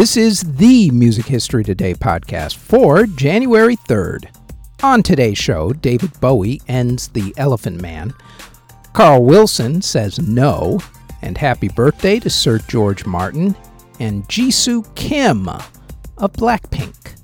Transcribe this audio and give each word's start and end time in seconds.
This 0.00 0.16
is 0.16 0.40
the 0.56 0.90
Music 0.92 1.26
History 1.26 1.62
Today 1.62 1.92
podcast 1.92 2.56
for 2.56 3.04
January 3.04 3.76
3rd. 3.76 4.34
On 4.82 5.02
today's 5.02 5.36
show, 5.36 5.74
David 5.74 6.18
Bowie 6.20 6.62
ends 6.68 7.08
The 7.08 7.34
Elephant 7.36 7.82
Man, 7.82 8.14
Carl 8.94 9.22
Wilson 9.22 9.82
says 9.82 10.18
no, 10.18 10.80
and 11.20 11.36
happy 11.36 11.68
birthday 11.68 12.18
to 12.20 12.30
Sir 12.30 12.56
George 12.60 13.04
Martin 13.04 13.54
and 13.98 14.26
Jisoo 14.26 14.84
Kim 14.94 15.50
of 15.50 16.32
Blackpink. 16.32 17.14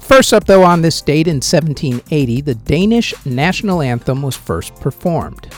First 0.00 0.32
up, 0.32 0.44
though, 0.44 0.64
on 0.64 0.80
this 0.80 1.02
date 1.02 1.28
in 1.28 1.42
1780, 1.42 2.40
the 2.40 2.54
Danish 2.54 3.12
national 3.26 3.82
anthem 3.82 4.22
was 4.22 4.36
first 4.36 4.74
performed. 4.76 5.52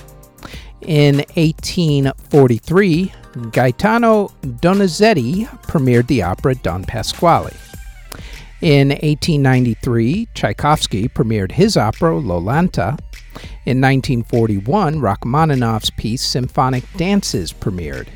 In 0.80 1.18
1843, 1.36 3.12
Gaetano 3.50 4.28
Donizetti 4.42 5.46
premiered 5.62 6.06
the 6.06 6.22
opera 6.22 6.54
Don 6.54 6.84
Pasquale. 6.84 7.52
In 8.60 8.88
1893, 8.88 10.28
Tchaikovsky 10.34 11.08
premiered 11.08 11.52
his 11.52 11.76
opera 11.76 12.12
Iolanta. 12.12 12.98
In 13.66 13.80
1941, 13.80 15.00
Rachmaninoff's 15.00 15.90
piece 15.90 16.22
Symphonic 16.22 16.84
Dances 16.96 17.52
premiered. 17.52 18.06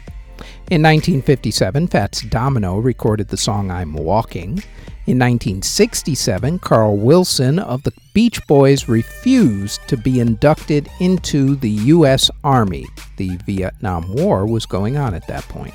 In 0.71 0.83
1957, 0.83 1.89
Fats 1.89 2.23
Domino 2.23 2.79
recorded 2.79 3.29
the 3.29 3.37
song 3.37 3.71
I'm 3.71 3.95
Walking. 3.95 4.63
In 5.09 5.19
1967, 5.21 6.59
Carl 6.59 6.99
Wilson 6.99 7.59
of 7.59 7.83
the 7.83 7.95
Beach 8.13 8.47
Boys 8.47 8.91
refused 8.91 9.81
to 9.89 9.97
be 9.97 10.21
inducted 10.21 10.91
into 11.01 11.57
the 11.57 11.71
U.S. 11.71 12.31
Army. 12.45 12.85
The 13.17 13.39
Vietnam 13.47 14.15
War 14.15 14.45
was 14.45 14.67
going 14.67 14.99
on 14.99 15.15
at 15.15 15.27
that 15.27 15.45
point. 15.45 15.73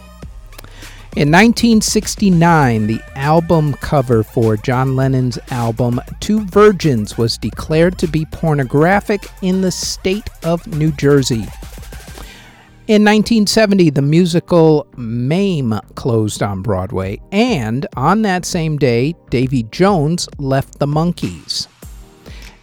In 1.15 1.31
1969, 1.31 2.85
the 2.85 3.01
album 3.15 3.73
cover 3.73 4.21
for 4.21 4.55
John 4.55 4.95
Lennon's 4.95 5.39
album 5.49 5.99
Two 6.19 6.45
Virgins 6.45 7.17
was 7.17 7.39
declared 7.39 7.97
to 7.97 8.07
be 8.07 8.25
pornographic 8.25 9.25
in 9.41 9.61
the 9.61 9.71
state 9.71 10.29
of 10.43 10.67
New 10.67 10.91
Jersey. 10.91 11.47
In 12.85 13.05
1970, 13.05 13.91
the 13.91 14.01
musical 14.01 14.85
Mame 14.97 15.79
closed 15.95 16.43
on 16.43 16.61
Broadway, 16.61 17.21
and 17.31 17.87
on 17.95 18.23
that 18.23 18.43
same 18.43 18.77
day, 18.77 19.15
Davy 19.29 19.63
Jones 19.71 20.27
left 20.37 20.79
the 20.79 20.85
Monkees. 20.85 21.67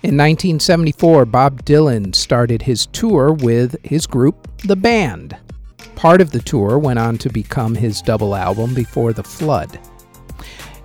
In 0.02 0.18
1974, 0.18 1.24
Bob 1.24 1.64
Dylan 1.64 2.14
started 2.14 2.60
his 2.60 2.84
tour 2.88 3.32
with 3.32 3.74
his 3.82 4.06
group, 4.06 4.46
The 4.58 4.76
Band. 4.76 5.38
Part 5.94 6.20
of 6.20 6.32
the 6.32 6.40
tour 6.40 6.78
went 6.78 6.98
on 6.98 7.16
to 7.16 7.30
become 7.30 7.74
his 7.74 8.02
double 8.02 8.36
album, 8.36 8.74
Before 8.74 9.14
the 9.14 9.24
Flood. 9.24 9.76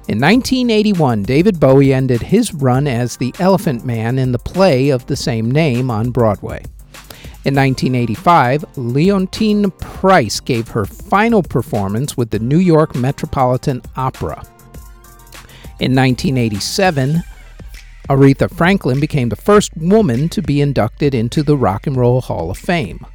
In 0.07 0.21
1981, 0.21 1.23
David 1.23 1.59
Bowie 1.59 1.93
ended 1.93 2.21
his 2.21 2.53
run 2.53 2.87
as 2.87 3.17
the 3.17 3.35
Elephant 3.39 3.83
Man 3.83 4.17
in 4.17 4.31
the 4.31 4.39
play 4.39 4.91
of 4.91 5.05
the 5.07 5.17
same 5.17 5.51
name 5.51 5.91
on 5.91 6.11
Broadway. 6.11 6.63
In 7.45 7.53
1985, 7.53 8.65
Leontyne 8.75 9.69
Price 9.77 10.39
gave 10.39 10.69
her 10.69 10.83
final 10.83 11.43
performance 11.43 12.17
with 12.17 12.31
the 12.31 12.39
New 12.39 12.57
York 12.57 12.95
Metropolitan 12.95 13.83
Opera. 13.95 14.43
In 15.79 15.93
1987, 15.93 17.21
Aretha 18.09 18.49
Franklin 18.49 18.99
became 18.99 19.29
the 19.29 19.35
first 19.35 19.71
woman 19.77 20.27
to 20.29 20.41
be 20.41 20.59
inducted 20.59 21.13
into 21.13 21.43
the 21.43 21.55
Rock 21.55 21.85
and 21.85 21.95
Roll 21.95 22.19
Hall 22.19 22.49
of 22.49 22.57
Fame. 22.57 23.05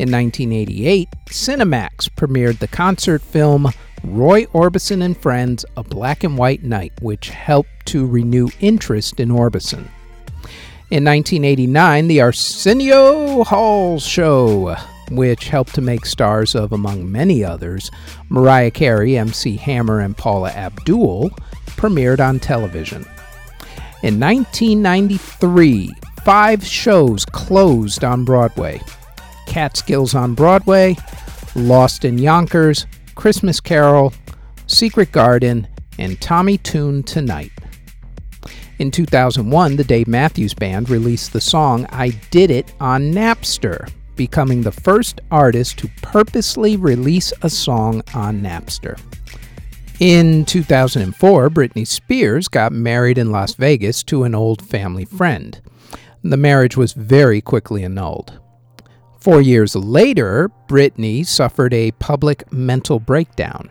In 0.00 0.10
1988, 0.10 1.08
Cinemax 1.26 2.08
premiered 2.16 2.58
the 2.58 2.66
concert 2.66 3.22
film 3.22 3.68
Roy 4.02 4.44
Orbison 4.46 5.04
and 5.04 5.16
Friends 5.16 5.64
A 5.76 5.84
Black 5.84 6.24
and 6.24 6.36
White 6.36 6.64
Night, 6.64 6.92
which 7.00 7.28
helped 7.28 7.86
to 7.86 8.06
renew 8.06 8.48
interest 8.58 9.20
in 9.20 9.28
Orbison. 9.28 9.86
In 10.90 11.04
1989, 11.04 12.08
the 12.08 12.22
Arsenio 12.22 13.44
Hall 13.44 14.00
Show, 14.00 14.74
which 15.10 15.48
helped 15.48 15.74
to 15.74 15.82
make 15.82 16.06
stars 16.06 16.54
of, 16.54 16.72
among 16.72 17.12
many 17.12 17.44
others, 17.44 17.90
Mariah 18.30 18.70
Carey, 18.70 19.18
MC 19.18 19.58
Hammer, 19.58 20.00
and 20.00 20.16
Paula 20.16 20.48
Abdul, 20.48 21.28
premiered 21.76 22.26
on 22.26 22.40
television. 22.40 23.02
In 24.02 24.18
1993, 24.18 25.92
five 26.24 26.64
shows 26.64 27.26
closed 27.26 28.02
on 28.02 28.24
Broadway 28.24 28.80
Catskills 29.46 30.14
on 30.14 30.34
Broadway, 30.34 30.96
Lost 31.54 32.06
in 32.06 32.16
Yonkers, 32.16 32.86
Christmas 33.14 33.60
Carol, 33.60 34.14
Secret 34.66 35.12
Garden, 35.12 35.66
and 35.98 36.18
Tommy 36.22 36.56
Tune 36.56 37.02
Tonight. 37.02 37.52
In 38.78 38.92
2001, 38.92 39.74
the 39.74 39.82
Dave 39.82 40.06
Matthews 40.06 40.54
Band 40.54 40.88
released 40.88 41.32
the 41.32 41.40
song 41.40 41.84
I 41.90 42.10
Did 42.30 42.52
It 42.52 42.72
on 42.78 43.12
Napster, 43.12 43.90
becoming 44.14 44.62
the 44.62 44.70
first 44.70 45.20
artist 45.32 45.78
to 45.78 45.90
purposely 46.00 46.76
release 46.76 47.32
a 47.42 47.50
song 47.50 48.02
on 48.14 48.40
Napster. 48.40 48.96
In 49.98 50.44
2004, 50.44 51.50
Britney 51.50 51.84
Spears 51.84 52.46
got 52.46 52.70
married 52.70 53.18
in 53.18 53.32
Las 53.32 53.54
Vegas 53.54 54.04
to 54.04 54.22
an 54.22 54.36
old 54.36 54.62
family 54.62 55.04
friend. 55.04 55.60
The 56.22 56.36
marriage 56.36 56.76
was 56.76 56.92
very 56.92 57.40
quickly 57.40 57.82
annulled. 57.82 58.38
Four 59.18 59.40
years 59.40 59.74
later, 59.74 60.52
Britney 60.68 61.26
suffered 61.26 61.74
a 61.74 61.90
public 61.92 62.52
mental 62.52 63.00
breakdown. 63.00 63.70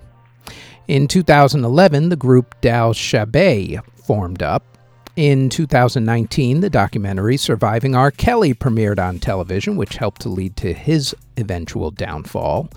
In 0.90 1.08
2011, 1.08 2.10
the 2.10 2.18
group 2.18 2.60
Dal 2.60 2.94
Shabet 2.94 3.80
formed 4.06 4.44
up, 4.44 4.77
in 5.18 5.50
2019, 5.50 6.62
the 6.62 6.70
documentary 6.70 7.38
Surviving 7.38 7.96
R. 7.96 8.12
Kelly 8.12 8.54
premiered 8.54 9.00
on 9.00 9.18
television, 9.18 9.76
which 9.76 9.98
helped 9.98 10.22
to 10.22 10.30
lead 10.30 10.56
to 10.58 10.74
his 10.74 11.16
eventual 11.38 11.90
downfall. 11.90 12.70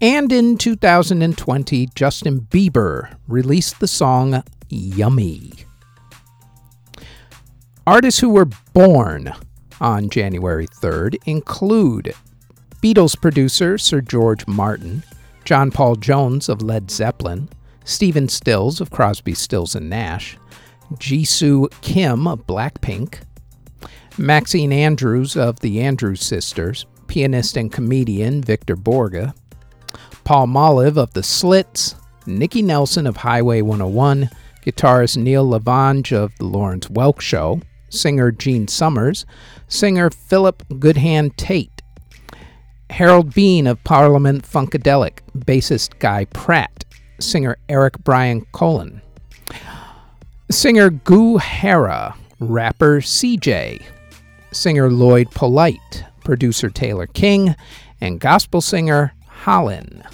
And 0.00 0.32
in 0.32 0.56
2020, 0.56 1.88
Justin 1.94 2.42
Bieber 2.42 3.16
released 3.26 3.80
the 3.80 3.88
song 3.88 4.44
Yummy. 4.68 5.52
Artists 7.84 8.20
who 8.20 8.30
were 8.30 8.48
born 8.72 9.32
on 9.80 10.08
January 10.08 10.68
3rd 10.68 11.16
include 11.26 12.14
Beatles 12.80 13.20
producer 13.20 13.76
Sir 13.76 14.00
George 14.00 14.46
Martin, 14.46 15.02
John 15.44 15.72
Paul 15.72 15.96
Jones 15.96 16.48
of 16.48 16.62
Led 16.62 16.92
Zeppelin, 16.92 17.48
Stephen 17.84 18.28
Stills 18.28 18.80
of 18.80 18.90
Crosby, 18.90 19.34
Stills 19.34 19.74
and 19.74 19.90
Nash, 19.90 20.38
Jisoo 20.98 21.68
Kim 21.80 22.26
of 22.26 22.46
Blackpink, 22.46 23.20
Maxine 24.18 24.72
Andrews 24.72 25.36
of 25.36 25.60
the 25.60 25.80
Andrews 25.80 26.22
Sisters, 26.22 26.86
pianist 27.06 27.56
and 27.56 27.72
comedian 27.72 28.42
Victor 28.42 28.76
Borge, 28.76 29.32
Palmolive 30.24 30.96
of 30.96 31.12
the 31.14 31.22
Slits, 31.22 31.94
Nikki 32.26 32.62
Nelson 32.62 33.06
of 33.06 33.18
Highway 33.18 33.62
101, 33.62 34.30
guitarist 34.64 35.16
Neil 35.16 35.48
LeVang 35.48 36.12
of 36.12 36.36
The 36.38 36.44
Lawrence 36.44 36.88
Welk 36.88 37.20
Show, 37.20 37.60
singer 37.88 38.30
Gene 38.30 38.68
Summers, 38.68 39.26
singer 39.68 40.10
Philip 40.10 40.62
Goodhand 40.78 41.36
Tait, 41.36 41.82
Harold 42.90 43.34
Beane 43.34 43.66
of 43.66 43.82
Parliament 43.84 44.44
Funkadelic, 44.44 45.20
bassist 45.36 45.98
Guy 45.98 46.26
Pratt, 46.26 46.84
singer 47.18 47.56
Eric 47.68 47.98
Brian 48.04 48.44
Colin, 48.52 49.00
singer 50.52 50.90
Goo 50.90 51.38
Hara, 51.38 52.14
rapper 52.38 53.00
CJ, 53.00 53.82
singer 54.52 54.90
Lloyd 54.90 55.30
Polite, 55.30 56.04
producer 56.24 56.68
Taylor 56.68 57.06
King, 57.06 57.54
and 58.00 58.20
gospel 58.20 58.60
singer 58.60 59.14
Holland. 59.26 60.04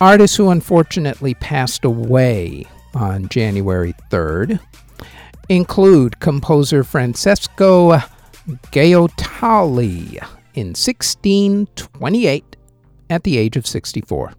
Artists 0.00 0.36
who 0.36 0.50
unfortunately 0.50 1.34
passed 1.34 1.84
away 1.84 2.66
on 2.94 3.28
January 3.28 3.94
3rd 4.10 4.58
include 5.48 6.18
composer 6.20 6.82
Francesco 6.82 7.98
Gaotali 8.72 10.14
in 10.54 10.68
1628 10.68 12.56
at 13.10 13.22
the 13.22 13.38
age 13.38 13.56
of 13.56 13.66
64. 13.66 14.32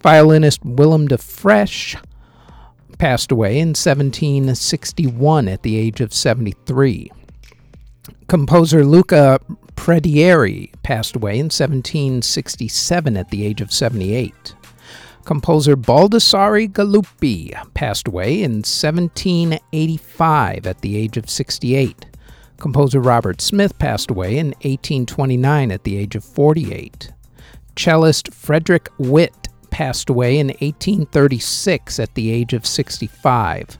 Violinist 0.00 0.64
Willem 0.64 1.08
de 1.08 1.16
Fesch 1.16 1.96
passed 3.04 3.30
away 3.30 3.58
in 3.58 3.68
1761 3.68 5.46
at 5.46 5.62
the 5.62 5.76
age 5.76 6.00
of 6.00 6.14
73. 6.14 7.12
Composer 8.28 8.82
Luca 8.82 9.38
Predieri 9.76 10.72
passed 10.82 11.14
away 11.14 11.34
in 11.34 11.50
1767 11.50 13.16
at 13.18 13.28
the 13.28 13.44
age 13.44 13.60
of 13.60 13.70
78. 13.70 14.54
Composer 15.26 15.76
Baldassare 15.76 16.72
Galuppi 16.72 17.52
passed 17.74 18.08
away 18.08 18.42
in 18.42 18.62
1785 18.62 20.66
at 20.66 20.80
the 20.80 20.96
age 20.96 21.18
of 21.18 21.28
68. 21.28 22.06
Composer 22.56 23.00
Robert 23.00 23.42
Smith 23.42 23.78
passed 23.78 24.10
away 24.10 24.38
in 24.38 24.46
1829 24.62 25.70
at 25.70 25.84
the 25.84 25.98
age 25.98 26.16
of 26.16 26.24
48. 26.24 27.12
Cellist 27.76 28.32
Frederick 28.32 28.88
Witt 28.96 29.43
passed 29.74 30.08
away 30.08 30.38
in 30.38 30.46
1836 30.46 31.98
at 31.98 32.14
the 32.14 32.30
age 32.30 32.52
of 32.52 32.64
65. 32.64 33.76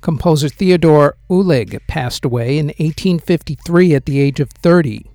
Composer 0.00 0.48
Theodore 0.48 1.16
Uhlig 1.28 1.80
passed 1.88 2.24
away 2.24 2.56
in 2.56 2.66
1853 2.66 3.96
at 3.96 4.06
the 4.06 4.20
age 4.20 4.38
of 4.38 4.48
30. 4.50 5.10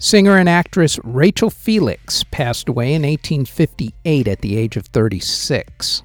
Singer 0.00 0.38
and 0.38 0.48
actress 0.48 0.98
Rachel 1.04 1.50
Felix 1.50 2.24
passed 2.30 2.70
away 2.70 2.94
in 2.94 3.02
1858 3.02 4.26
at 4.26 4.40
the 4.40 4.56
age 4.56 4.78
of 4.78 4.86
36. 4.86 6.02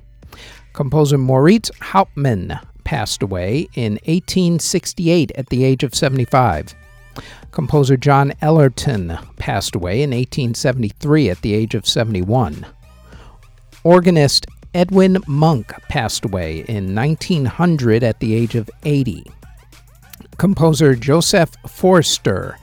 Composer 0.74 1.18
Moritz 1.18 1.72
Hauptmann 1.82 2.60
passed 2.84 3.24
away 3.24 3.70
in 3.74 3.94
1868 4.04 5.32
at 5.36 5.48
the 5.48 5.64
age 5.64 5.84
of 5.84 5.96
75. 5.96 6.76
Composer 7.52 7.96
John 7.96 8.34
Ellerton 8.42 9.18
passed 9.38 9.76
away 9.76 10.02
in 10.04 10.10
1873 10.10 11.30
at 11.30 11.42
the 11.42 11.54
age 11.54 11.74
of 11.74 11.88
71. 11.88 12.66
Organist 13.84 14.48
Edwin 14.74 15.18
Monk 15.28 15.74
passed 15.90 16.24
away 16.24 16.64
in 16.70 16.96
1900 16.96 18.04
at 18.04 18.20
the 18.20 18.34
age 18.34 18.56
of 18.56 18.70
80. 18.84 19.30
Composer 20.38 20.96
Joseph 20.96 21.52
Forster 21.68 22.58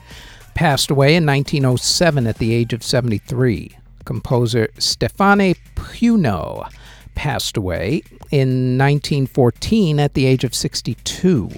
passed 0.55 0.89
away 0.89 1.15
in 1.15 1.25
1907 1.25 2.27
at 2.27 2.37
the 2.39 2.53
age 2.53 2.73
of 2.73 2.83
73. 2.83 3.77
Composer 4.03 4.67
Stéphane 4.77 5.55
Pugno 5.75 6.67
passed 7.13 7.55
away 7.55 8.01
in 8.31 8.77
1914 8.77 9.99
at 9.99 10.15
the 10.15 10.25
age 10.25 10.43
of 10.43 10.55
62. 10.55 11.49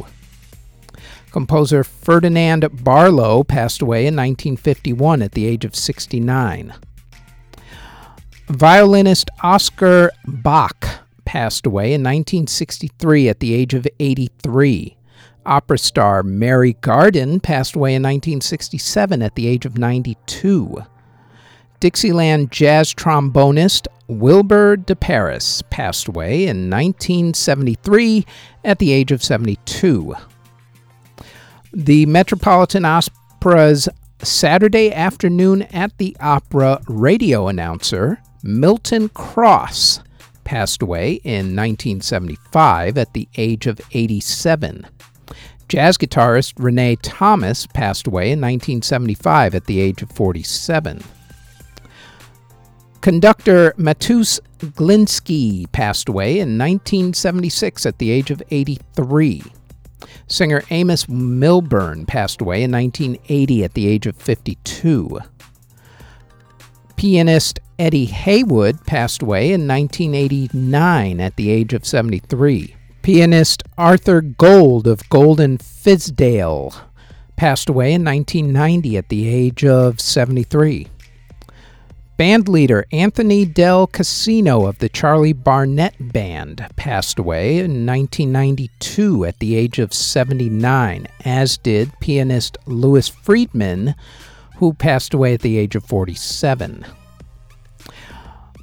Composer 1.31 1.83
Ferdinand 1.83 2.83
Barlow 2.83 3.43
passed 3.43 3.81
away 3.81 4.01
in 4.01 4.15
1951 4.15 5.21
at 5.21 5.31
the 5.31 5.45
age 5.45 5.65
of 5.65 5.75
69. 5.75 6.73
Violinist 8.47 9.29
Oscar 9.41 10.11
Bach 10.27 10.85
passed 11.23 11.65
away 11.65 11.93
in 11.93 12.01
1963 12.01 13.29
at 13.29 13.39
the 13.39 13.53
age 13.53 13.73
of 13.73 13.87
83. 13.99 14.97
Opera 15.45 15.77
star 15.77 16.23
Mary 16.23 16.73
Garden 16.81 17.39
passed 17.39 17.75
away 17.75 17.95
in 17.95 18.01
1967 18.03 19.21
at 19.21 19.35
the 19.35 19.47
age 19.47 19.65
of 19.65 19.77
92. 19.77 20.83
Dixieland 21.79 22.51
jazz 22.51 22.93
trombonist 22.93 23.87
Wilbur 24.07 24.75
de 24.75 24.95
Paris 24.95 25.61
passed 25.69 26.09
away 26.09 26.43
in 26.43 26.69
1973 26.69 28.25
at 28.65 28.79
the 28.79 28.91
age 28.91 29.11
of 29.11 29.23
72. 29.23 30.15
The 31.73 32.05
Metropolitan 32.05 32.83
Opera's 32.83 33.87
Saturday 34.21 34.91
afternoon 34.93 35.63
at 35.63 35.97
the 35.97 36.15
Opera 36.19 36.81
radio 36.87 37.47
announcer 37.47 38.21
Milton 38.45 39.07
Cross 39.07 40.01
passed 40.43 40.81
away 40.81 41.13
in 41.23 41.55
1975 41.55 42.97
at 42.97 43.13
the 43.13 43.29
age 43.37 43.67
of 43.67 43.79
87. 43.93 44.85
Jazz 45.69 45.97
guitarist 45.97 46.55
René 46.55 46.97
Thomas 47.01 47.65
passed 47.65 48.05
away 48.05 48.25
in 48.31 48.41
1975 48.41 49.55
at 49.55 49.65
the 49.65 49.79
age 49.79 50.01
of 50.01 50.11
47. 50.11 51.01
Conductor 52.99 53.73
Matus 53.77 54.41
Glinsky 54.59 55.71
passed 55.71 56.09
away 56.09 56.33
in 56.33 56.57
1976 56.57 57.85
at 57.85 57.97
the 57.97 58.11
age 58.11 58.29
of 58.29 58.43
83. 58.51 59.41
Singer 60.27 60.63
Amos 60.69 61.07
Milburn 61.07 62.05
passed 62.05 62.41
away 62.41 62.63
in 62.63 62.71
1980 62.71 63.63
at 63.63 63.73
the 63.73 63.87
age 63.87 64.05
of 64.05 64.17
52. 64.17 65.19
Pianist 67.03 67.59
Eddie 67.77 68.05
Heywood 68.05 68.85
passed 68.85 69.21
away 69.21 69.51
in 69.51 69.67
1989 69.67 71.19
at 71.19 71.35
the 71.35 71.49
age 71.49 71.73
of 71.73 71.85
73. 71.85 72.77
Pianist 73.01 73.61
Arthur 73.77 74.21
Gold 74.21 74.87
of 74.87 75.09
Golden 75.09 75.57
Fizdale 75.57 76.73
passed 77.35 77.67
away 77.67 77.91
in 77.91 78.05
1990 78.05 78.95
at 78.95 79.09
the 79.09 79.27
age 79.27 79.65
of 79.65 79.99
73. 79.99 80.87
Bandleader 82.17 82.85
Anthony 82.93 83.43
Del 83.43 83.85
Casino 83.85 84.65
of 84.65 84.77
the 84.79 84.87
Charlie 84.87 85.33
Barnet 85.33 85.95
Band 85.99 86.65
passed 86.77 87.19
away 87.19 87.57
in 87.57 87.85
1992 87.85 89.25
at 89.25 89.39
the 89.39 89.57
age 89.57 89.77
of 89.77 89.93
79, 89.93 91.07
as 91.25 91.57
did 91.57 91.91
pianist 91.99 92.57
Louis 92.65 93.09
Friedman, 93.09 93.93
who 94.55 94.73
passed 94.73 95.13
away 95.13 95.33
at 95.33 95.41
the 95.41 95.57
age 95.57 95.75
of 95.75 95.83
47. 95.85 96.85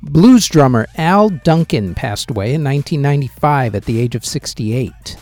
Blues 0.02 0.46
drummer 0.48 0.86
Al 0.96 1.28
Duncan 1.28 1.94
passed 1.94 2.30
away 2.30 2.54
in 2.54 2.64
1995 2.64 3.74
at 3.74 3.84
the 3.84 4.00
age 4.00 4.14
of 4.14 4.24
68. 4.24 5.16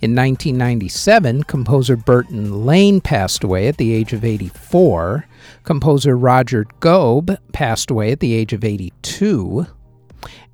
In 0.00 0.14
1997, 0.14 1.42
composer 1.44 1.96
Burton 1.96 2.64
Lane 2.64 3.00
passed 3.00 3.42
away 3.42 3.66
at 3.66 3.78
the 3.78 3.92
age 3.92 4.12
of 4.12 4.24
84. 4.24 5.26
Composer 5.64 6.16
Roger 6.16 6.66
Goeb 6.78 7.36
passed 7.52 7.90
away 7.90 8.12
at 8.12 8.20
the 8.20 8.34
age 8.34 8.52
of 8.52 8.64
82. 8.64 9.66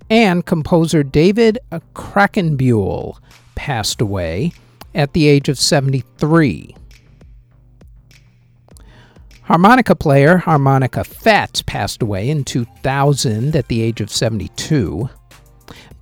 And 0.09 0.47
composer 0.47 1.03
David 1.03 1.59
Kraehenbuehl 1.95 3.19
passed 3.55 4.01
away 4.01 4.53
at 4.95 5.13
the 5.13 5.27
age 5.27 5.49
of 5.49 5.59
73. 5.59 6.75
Harmonica 9.45 9.95
player 9.95 10.39
Harmonica 10.39 11.05
Fats 11.05 11.61
passed 11.61 12.01
away 12.01 12.31
in 12.31 12.45
2000 12.45 13.55
at 13.55 13.69
the 13.69 13.83
age 13.83 14.01
of 14.01 14.11
72. 14.11 15.11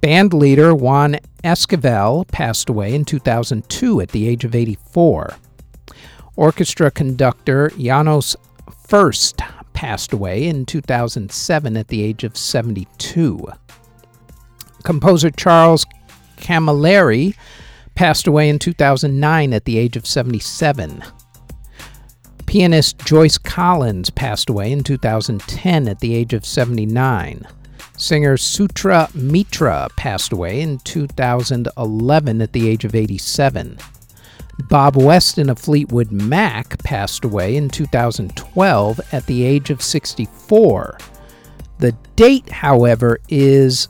Band 0.00 0.32
leader 0.32 0.72
Juan 0.72 1.16
Esquivel 1.42 2.26
passed 2.28 2.68
away 2.68 2.94
in 2.94 3.04
2002 3.04 4.00
at 4.00 4.11
the 4.11 4.28
age 4.28 4.44
of 4.44 4.54
84. 4.54 5.34
Orchestra 6.37 6.92
conductor 6.92 7.70
Janos 7.76 8.37
Furst 8.87 9.40
passed 9.72 10.12
away 10.12 10.46
in 10.46 10.64
2007 10.64 11.76
at 11.76 11.88
the 11.88 12.00
age 12.00 12.22
of 12.22 12.37
72. 12.37 13.44
Composer 14.84 15.30
Charles 15.30 15.84
Camilleri 16.37 17.34
passed 17.96 18.28
away 18.28 18.49
in 18.49 18.61
2009 18.61 19.52
at 19.52 19.64
the 19.64 19.78
age 19.78 19.96
of 19.96 20.06
77. 20.06 21.02
Pianist 22.52 22.99
Joyce 22.99 23.38
Collins 23.38 24.11
passed 24.11 24.50
away 24.50 24.73
in 24.73 24.82
2010 24.82 25.88
at 25.88 26.00
the 26.00 26.14
age 26.14 26.35
of 26.35 26.44
79. 26.44 27.47
Singer 27.97 28.37
Sutra 28.37 29.09
Mitra 29.14 29.88
passed 29.97 30.35
away 30.35 30.61
in 30.61 30.78
2011 30.80 32.42
at 32.42 32.52
the 32.52 32.68
age 32.68 32.85
of 32.85 32.94
87. 32.94 33.78
Bob 34.68 34.97
Weston 34.97 35.49
of 35.49 35.59
Fleetwood 35.59 36.12
Mac 36.12 36.76
passed 36.85 37.25
away 37.25 37.56
in 37.56 37.71
2012 37.71 39.00
at 39.12 39.25
the 39.25 39.44
age 39.44 39.71
of 39.71 39.80
64. 39.80 40.99
The 41.78 41.92
date, 42.16 42.50
however, 42.50 43.18
is 43.30 43.88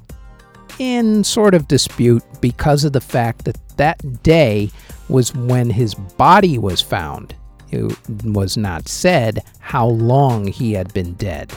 in 0.78 1.24
sort 1.24 1.54
of 1.54 1.66
dispute 1.66 2.22
because 2.40 2.84
of 2.84 2.92
the 2.92 3.00
fact 3.00 3.44
that 3.44 3.58
that 3.76 4.22
day 4.22 4.70
was 5.08 5.34
when 5.34 5.68
his 5.68 5.96
body 5.96 6.58
was 6.58 6.80
found. 6.80 7.34
It 7.72 7.96
was 8.24 8.56
not 8.56 8.86
said 8.86 9.42
how 9.58 9.86
long 9.86 10.46
he 10.46 10.74
had 10.74 10.92
been 10.92 11.14
dead. 11.14 11.52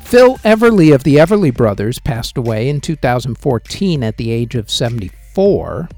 Phil 0.00 0.36
Everly 0.38 0.94
of 0.94 1.04
the 1.04 1.16
Everly 1.16 1.52
Brothers 1.52 1.98
passed 1.98 2.38
away 2.38 2.68
in 2.68 2.80
2014 2.80 4.02
at 4.02 4.16
the 4.16 4.30
age 4.30 4.54
of 4.54 4.70
74. 4.70 5.88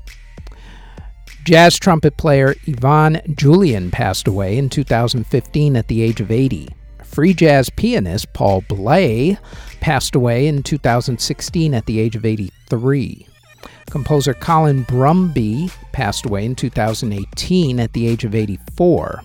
Jazz 1.45 1.79
trumpet 1.79 2.17
player 2.17 2.55
Yvonne 2.67 3.21
Julian 3.37 3.91
passed 3.91 4.29
away 4.29 4.59
in 4.59 4.69
2015 4.69 5.77
at 5.77 5.89
the 5.89 6.03
age 6.03 6.21
of 6.21 6.31
80. 6.31 6.69
Free 7.05 7.35
jazz 7.35 7.71
pianist 7.71 8.33
Paul 8.33 8.63
Bley 8.69 9.39
passed 9.81 10.15
away 10.15 10.47
in 10.47 10.63
2016 10.63 11.75
at 11.75 11.87
the 11.87 11.99
age 11.99 12.15
of 12.15 12.25
83. 12.25 13.27
Composer 13.91 14.35
Colin 14.35 14.85
Brumby 14.85 15.73
passed 15.93 16.25
away 16.25 16.45
in 16.45 16.55
2018 16.55 17.81
at 17.81 17.93
the 17.93 18.07
age 18.07 18.25
of 18.25 18.35
84. 18.35 19.23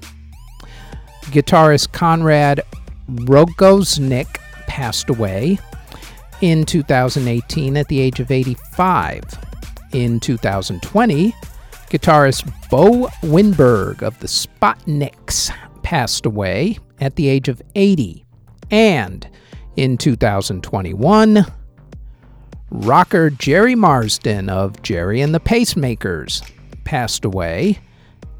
Guitarist 1.25 1.91
Konrad 1.91 2.61
Rogoznik 3.09 4.37
passed 4.67 5.09
away 5.09 5.59
in 6.41 6.65
2018 6.65 7.77
at 7.77 7.87
the 7.87 7.99
age 7.99 8.19
of 8.19 8.31
85. 8.31 9.23
In 9.93 10.19
2020, 10.19 11.33
guitarist 11.89 12.51
Bo 12.69 13.07
Winberg 13.21 14.01
of 14.01 14.19
the 14.19 14.27
Spotnicks 14.27 15.51
passed 15.83 16.25
away 16.25 16.77
at 16.99 17.15
the 17.15 17.27
age 17.27 17.47
of 17.47 17.61
80. 17.75 18.25
And 18.71 19.29
in 19.75 19.97
2021, 19.97 21.45
rocker 22.75 23.29
Gerry 23.29 23.75
Marsden 23.75 24.49
of 24.49 24.81
Gerry 24.81 25.21
and 25.21 25.33
the 25.33 25.39
Pacemakers 25.39 26.47
passed 26.83 27.25
away 27.25 27.79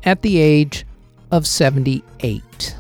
at 0.04 0.22
the 0.22 0.38
age 0.38 0.86
of 1.32 1.48
78. 1.48 2.76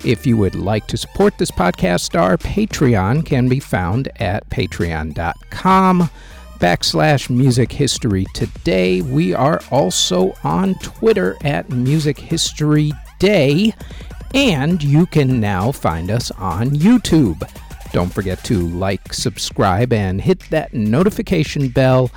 If 0.05 0.27
you 0.27 0.37
would 0.37 0.53
like 0.53 0.85
to 0.89 0.97
support 0.97 1.39
this 1.39 1.49
podcast, 1.49 2.21
our 2.21 2.37
Patreon 2.37 3.25
can 3.25 3.49
be 3.49 3.59
found 3.59 4.09
at 4.21 4.47
patreon.com 4.51 6.11
backslash 6.63 7.29
music 7.29 7.73
history 7.73 8.25
today. 8.33 9.01
We 9.01 9.33
are 9.33 9.59
also 9.69 10.33
on 10.45 10.75
Twitter 10.75 11.35
at 11.43 11.69
Music 11.69 12.17
History 12.17 12.93
Day, 13.19 13.73
and 14.33 14.81
you 14.81 15.05
can 15.05 15.41
now 15.41 15.73
find 15.73 16.09
us 16.09 16.31
on 16.31 16.69
YouTube. 16.69 17.45
Don't 17.91 18.13
forget 18.13 18.41
to 18.45 18.65
like, 18.69 19.13
subscribe, 19.13 19.91
and 19.91 20.21
hit 20.21 20.39
that 20.51 20.73
notification 20.73 21.67
bell 21.67 22.09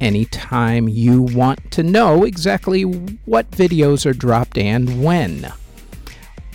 anytime 0.00 0.88
you 0.88 1.22
want 1.22 1.72
to 1.72 1.82
know 1.82 2.22
exactly 2.22 2.82
what 2.82 3.50
videos 3.50 4.06
are 4.06 4.14
dropped 4.14 4.56
and 4.56 5.02
when. 5.02 5.52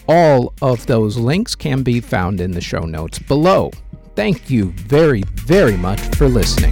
All 0.07 0.53
of 0.61 0.85
those 0.85 1.17
links 1.17 1.53
can 1.53 1.83
be 1.83 1.99
found 1.99 2.39
in 2.39 2.51
the 2.51 2.61
show 2.61 2.85
notes 2.85 3.19
below. 3.19 3.71
Thank 4.15 4.49
you 4.49 4.71
very, 4.87 5.23
very 5.33 5.75
much 5.75 5.99
for 6.15 6.29
listening. 6.29 6.71